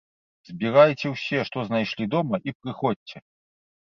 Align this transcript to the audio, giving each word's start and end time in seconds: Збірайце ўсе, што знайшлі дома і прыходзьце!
Збірайце 0.49 1.09
ўсе, 1.15 1.41
што 1.49 1.65
знайшлі 1.67 2.09
дома 2.15 2.35
і 2.49 2.53
прыходзьце! 2.63 3.17